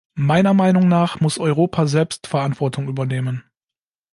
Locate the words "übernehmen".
2.87-3.43